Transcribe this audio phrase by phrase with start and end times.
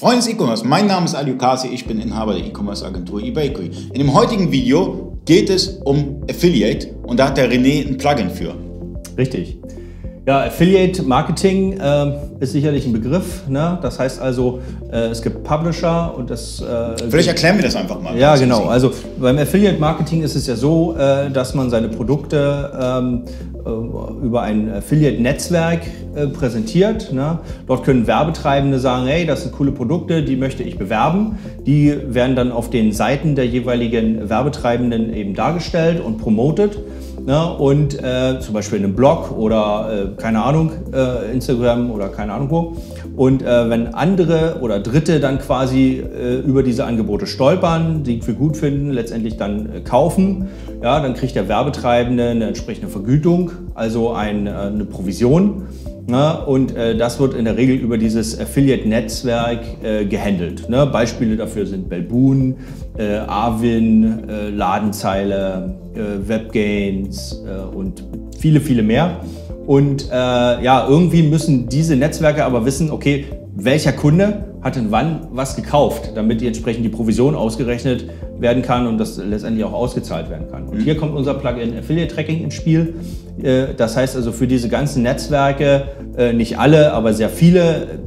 [0.00, 3.68] Freunde des E-Commerce, mein Name ist Ali Ukasi, ich bin Inhaber der E-Commerce Agentur eBakery.
[3.92, 8.30] In dem heutigen Video geht es um Affiliate und da hat der René ein Plugin
[8.30, 8.54] für.
[9.16, 9.58] Richtig.
[10.24, 13.48] Ja, Affiliate Marketing äh, ist sicherlich ein Begriff.
[13.48, 13.76] Ne?
[13.82, 14.60] Das heißt also,
[14.92, 16.60] äh, es gibt Publisher und das.
[16.60, 18.16] Äh, Vielleicht erklären wir das einfach mal.
[18.16, 18.66] Ja, genau.
[18.66, 23.24] Also beim Affiliate Marketing ist es ja so, äh, dass man seine Produkte ähm,
[23.66, 25.80] äh, über ein Affiliate-Netzwerk
[26.26, 27.12] präsentiert.
[27.12, 27.38] Ne?
[27.66, 31.38] Dort können Werbetreibende sagen, hey, das sind coole Produkte, die möchte ich bewerben.
[31.66, 36.78] Die werden dann auf den Seiten der jeweiligen Werbetreibenden eben dargestellt und promotet.
[37.28, 37.52] Ne?
[37.58, 42.32] Und äh, zum Beispiel in einem Blog oder äh, keine Ahnung, äh, Instagram oder keine
[42.32, 42.76] Ahnung wo.
[43.16, 48.32] Und äh, wenn andere oder Dritte dann quasi äh, über diese Angebote stolpern, die für
[48.32, 50.46] gut finden, letztendlich dann äh, kaufen,
[50.82, 55.66] ja, dann kriegt der Werbetreibende eine entsprechende Vergütung, also ein, eine Provision.
[56.08, 56.38] Ne?
[56.46, 60.66] Und äh, das wird in der Regel über dieses Affiliate-Netzwerk äh, gehandelt.
[60.70, 60.86] Ne?
[60.86, 62.56] Beispiele dafür sind Belboon,
[62.96, 68.04] äh, Arvin, äh, Ladenzeile, äh, Webgains äh, und
[68.38, 69.20] viele, viele mehr.
[69.66, 73.26] Und ja, irgendwie müssen diese Netzwerke aber wissen, okay,
[73.60, 78.06] welcher Kunde hat denn wann was gekauft, damit die entsprechend die Provision ausgerechnet
[78.38, 80.68] werden kann und das letztendlich auch ausgezahlt werden kann.
[80.68, 80.82] Und mhm.
[80.82, 82.94] hier kommt unser Plugin Affiliate Tracking ins Spiel.
[83.42, 87.98] Äh, das heißt also für diese ganzen Netzwerke, äh, nicht alle, aber sehr viele,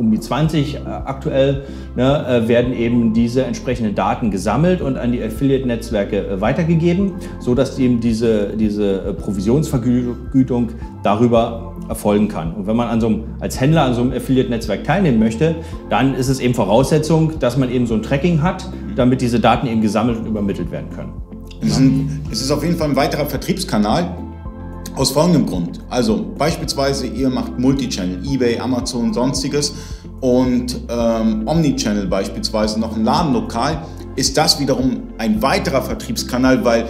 [0.00, 5.22] um die 20 äh, aktuell, ne, werden eben diese entsprechenden Daten gesammelt und an die
[5.22, 10.70] Affiliate-Netzwerke weitergegeben, sodass eben diese, diese Provisionsvergütung
[11.02, 12.54] darüber erfolgen kann.
[12.54, 15.56] Und wenn man an so einem, als Händler an so einem Affiliate-Netzwerk teilnehmen möchte,
[15.90, 19.66] dann ist es eben Voraussetzung, dass man eben so ein Tracking hat, damit diese Daten
[19.66, 21.12] eben gesammelt und übermittelt werden können.
[22.30, 24.16] Es ist auf jeden Fall ein weiterer Vertriebskanal,
[24.96, 25.80] aus folgendem Grund.
[25.88, 29.74] Also beispielsweise ihr macht Multichannel, eBay, Amazon, sonstiges
[30.20, 33.82] und ähm, Omnichannel beispielsweise noch ein Ladenlokal,
[34.16, 36.86] ist das wiederum ein weiterer Vertriebskanal, weil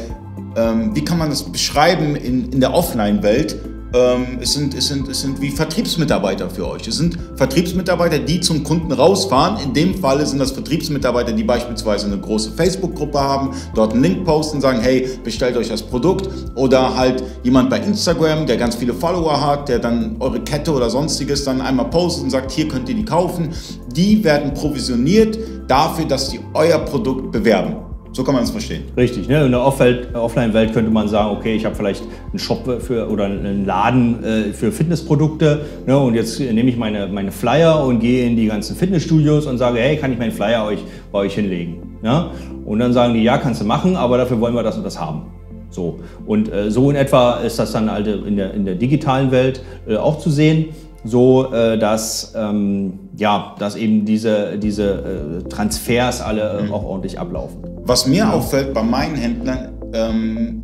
[0.56, 3.56] ähm, wie kann man das beschreiben in, in der Offline-Welt?
[3.93, 6.87] Ähm, es, sind, es, sind, es sind wie Vertriebsmitarbeiter für euch.
[6.87, 9.62] Es sind Vertriebsmitarbeiter, die zum Kunden rausfahren.
[9.65, 14.25] In dem Fall sind das Vertriebsmitarbeiter, die beispielsweise eine große Facebook-Gruppe haben, dort einen Link
[14.25, 16.28] posten, sagen, hey, bestellt euch das Produkt.
[16.55, 20.89] Oder halt jemand bei Instagram, der ganz viele Follower hat, der dann eure Kette oder
[20.89, 23.51] sonstiges dann einmal postet und sagt, hier könnt ihr die kaufen.
[23.89, 25.37] Die werden provisioniert
[25.67, 27.90] dafür, dass sie euer Produkt bewerben.
[28.12, 28.84] So kann man es verstehen.
[28.97, 29.28] Richtig.
[29.28, 29.44] Ne?
[29.44, 33.65] In der Offline-Welt könnte man sagen, okay, ich habe vielleicht einen Shop für, oder einen
[33.65, 35.97] Laden äh, für Fitnessprodukte ne?
[35.97, 39.78] und jetzt nehme ich meine, meine Flyer und gehe in die ganzen Fitnessstudios und sage,
[39.78, 40.81] hey, kann ich meinen Flyer euch,
[41.12, 41.98] bei euch hinlegen?
[42.03, 42.31] Ne?
[42.65, 45.00] Und dann sagen die, ja, kannst du machen, aber dafür wollen wir das und das
[45.00, 45.27] haben.
[45.71, 46.00] So.
[46.27, 49.62] Und äh, so in etwa ist das dann halt in der, in der digitalen Welt
[49.88, 50.66] äh, auch zu sehen
[51.05, 56.72] so äh, dass, ähm, ja, dass eben diese, diese äh, Transfers alle äh, mhm.
[56.72, 57.59] auch ordentlich ablaufen.
[57.83, 58.33] Was mir ja.
[58.33, 60.62] auffällt bei meinen Händlern, ähm,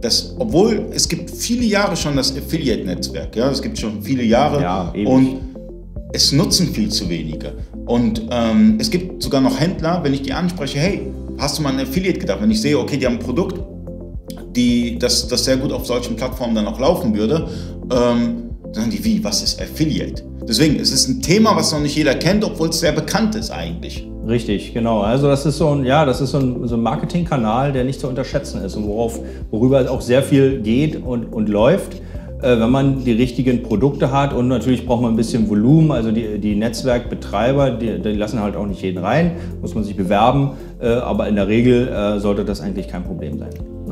[0.00, 4.62] dass, obwohl es gibt viele Jahre schon das Affiliate-Netzwerk, ja, es gibt schon viele Jahre
[4.62, 5.38] ja, und
[6.12, 7.52] es nutzen viel zu wenige.
[7.86, 11.06] Und ähm, es gibt sogar noch Händler, wenn ich die anspreche, hey,
[11.38, 12.40] hast du mal an Affiliate gedacht?
[12.40, 13.60] Wenn ich sehe, okay, die haben ein Produkt,
[14.54, 17.48] die, das, das sehr gut auf solchen Plattformen dann auch laufen würde,
[17.90, 18.47] ähm,
[18.78, 20.22] sagen die, wie, was ist Affiliate?
[20.48, 23.50] Deswegen, es ist ein Thema, was noch nicht jeder kennt, obwohl es sehr bekannt ist
[23.50, 24.06] eigentlich.
[24.26, 25.00] Richtig, genau.
[25.00, 28.00] Also das ist so ein, ja, das ist so ein, so ein Marketingkanal, der nicht
[28.00, 32.00] zu unterschätzen ist und worauf, worüber auch sehr viel geht und, und läuft
[32.42, 35.90] äh, wenn man die richtigen Produkte hat und natürlich braucht man ein bisschen Volumen.
[35.90, 39.96] Also die, die Netzwerkbetreiber, die, die, lassen halt auch nicht jeden rein, muss man sich
[39.96, 40.52] bewerben.
[40.80, 43.50] Äh, aber in der Regel äh, sollte das eigentlich kein Problem sein.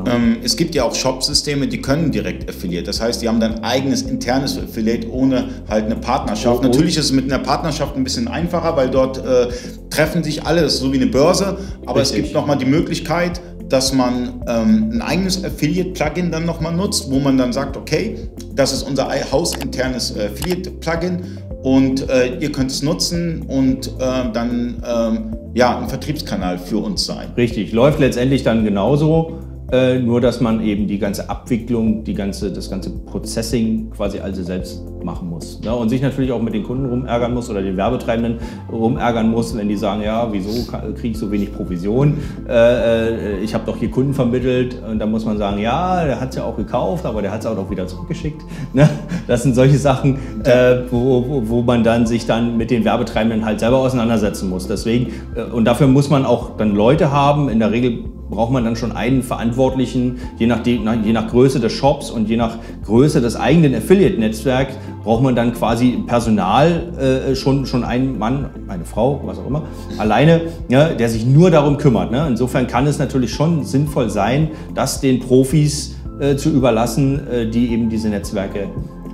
[0.09, 2.85] Ähm, es gibt ja auch Shop-Systeme, die können direkt Affiliate.
[2.85, 6.57] Das heißt, die haben dann eigenes internes Affiliate ohne halt eine Partnerschaft.
[6.57, 6.67] Oh, oh.
[6.67, 9.47] Natürlich ist es mit einer Partnerschaft ein bisschen einfacher, weil dort äh,
[9.89, 11.57] treffen sich alle, das ist so wie eine Börse.
[11.85, 12.17] Aber Richtig.
[12.17, 17.19] es gibt nochmal die Möglichkeit, dass man ähm, ein eigenes Affiliate-Plugin dann nochmal nutzt, wo
[17.19, 18.17] man dann sagt, okay,
[18.55, 21.23] das ist unser hausinternes äh, Affiliate-Plugin
[21.63, 27.05] und äh, ihr könnt es nutzen und äh, dann ähm, ja, ein Vertriebskanal für uns
[27.05, 27.29] sein.
[27.35, 29.39] Richtig, läuft letztendlich dann genauso.
[29.71, 34.41] Äh, nur dass man eben die ganze Abwicklung, die ganze, das ganze Processing quasi also
[34.41, 35.59] selbst machen muss.
[35.61, 35.75] Ne?
[35.75, 38.37] Und sich natürlich auch mit den Kunden rumärgern muss oder den Werbetreibenden
[38.71, 42.17] rumärgern muss, wenn die sagen, ja, wieso kriege ich so wenig Provision?
[42.47, 46.19] Äh, äh, ich habe doch hier Kunden vermittelt und da muss man sagen, ja, der
[46.19, 48.41] hat es ja auch gekauft, aber der hat es auch wieder zurückgeschickt.
[48.73, 48.87] Ne?
[49.27, 53.45] Das sind solche Sachen, äh, wo, wo, wo, man dann sich dann mit den Werbetreibenden
[53.45, 54.67] halt selber auseinandersetzen muss.
[54.67, 58.63] Deswegen, äh, und dafür muss man auch dann Leute haben, in der Regel braucht man
[58.63, 60.79] dann schon einen Verantwortlichen, je nach, je
[61.13, 66.03] nach Größe des Shops und je nach Größe des eigenen Affiliate-Netzwerks braucht man dann quasi
[66.05, 69.63] Personal, äh, schon, schon einen Mann, eine Frau, was auch immer,
[69.97, 72.11] alleine, ja, der sich nur darum kümmert.
[72.11, 72.25] Ne?
[72.27, 77.71] Insofern kann es natürlich schon sinnvoll sein, das den Profis äh, zu überlassen, äh, die
[77.71, 78.67] eben diese Netzwerke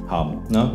[0.08, 0.38] haben.
[0.50, 0.72] Ne?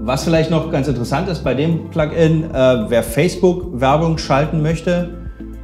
[0.00, 5.08] Was vielleicht noch ganz interessant ist bei dem Plugin, äh, wer Facebook-Werbung schalten möchte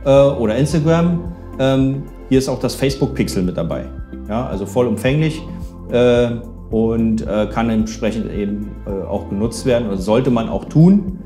[0.04, 3.84] äh, oder Instagram, ähm, hier ist auch das Facebook-Pixel mit dabei.
[4.28, 5.42] Ja, also vollumfänglich
[5.90, 6.30] äh,
[6.70, 11.18] und äh, kann entsprechend eben äh, auch genutzt werden oder sollte man auch tun.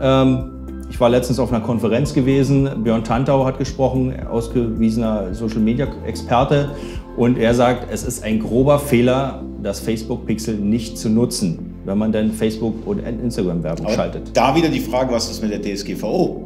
[0.00, 0.52] Ähm,
[0.88, 6.70] ich war letztens auf einer Konferenz gewesen, Björn Tantau hat gesprochen, ausgewiesener Social-Media-Experte
[7.16, 12.12] und er sagt, es ist ein grober Fehler, das Facebook-Pixel nicht zu nutzen, wenn man
[12.12, 14.30] dann Facebook- und Instagram-Werbung schaltet.
[14.32, 16.45] Da wieder die Frage, was ist mit der DSGVO?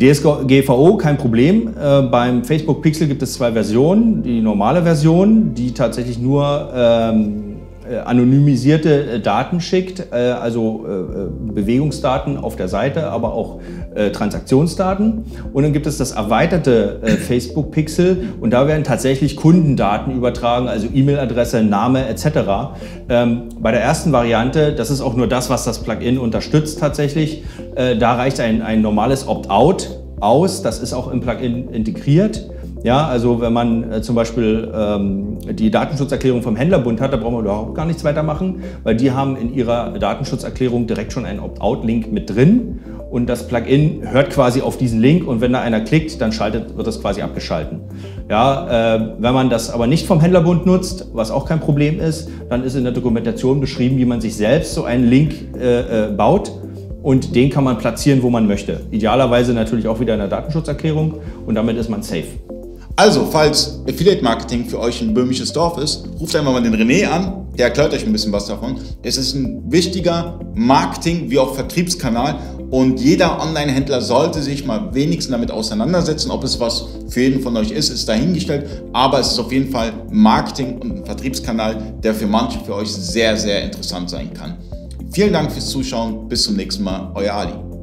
[0.00, 1.68] DSGVO kein Problem.
[1.68, 4.22] Äh, beim Facebook Pixel gibt es zwei Versionen.
[4.22, 7.46] Die normale Version, die tatsächlich nur ähm,
[7.88, 10.84] äh, anonymisierte äh, Daten schickt, äh, also
[11.54, 13.60] Bewegungsdaten auf der Seite, aber auch
[14.12, 15.24] Transaktionsdaten.
[15.52, 20.88] Und dann gibt es das erweiterte Facebook Pixel und da werden tatsächlich Kundendaten übertragen, also
[20.92, 22.26] E-Mail-Adresse, Name etc.
[23.08, 27.44] Ähm, bei der ersten Variante, das ist auch nur das, was das Plugin unterstützt tatsächlich,
[27.74, 32.50] da reicht ein, ein normales Opt-out aus, das ist auch im Plugin integriert.
[32.82, 37.34] Ja, also wenn man äh, zum Beispiel ähm, die Datenschutzerklärung vom Händlerbund hat, da brauchen
[37.34, 42.12] wir überhaupt gar nichts weitermachen, weil die haben in ihrer Datenschutzerklärung direkt schon einen Opt-out-Link
[42.12, 42.80] mit drin
[43.16, 46.76] und das Plugin hört quasi auf diesen Link und wenn da einer klickt, dann schaltet,
[46.76, 47.80] wird das quasi abgeschalten.
[48.28, 52.28] Ja, äh, wenn man das aber nicht vom Händlerbund nutzt, was auch kein Problem ist,
[52.50, 56.12] dann ist in der Dokumentation beschrieben, wie man sich selbst so einen Link äh, äh,
[56.12, 56.52] baut
[57.02, 58.82] und den kann man platzieren, wo man möchte.
[58.90, 61.14] Idealerweise natürlich auch wieder in der Datenschutzerklärung
[61.46, 62.26] und damit ist man safe.
[62.98, 67.06] Also, falls Affiliate Marketing für euch ein böhmisches Dorf ist, ruft einmal mal den René
[67.06, 68.76] an, der erklärt euch ein bisschen was davon.
[69.02, 72.36] Es ist ein wichtiger Marketing- wie auch Vertriebskanal
[72.70, 76.30] und jeder Online-Händler sollte sich mal wenigstens damit auseinandersetzen.
[76.30, 79.70] Ob es was für jeden von euch ist, ist dahingestellt, aber es ist auf jeden
[79.70, 84.56] Fall Marketing und ein Vertriebskanal, der für manche für euch sehr, sehr interessant sein kann.
[85.12, 87.75] Vielen Dank fürs Zuschauen, bis zum nächsten Mal, euer Ali.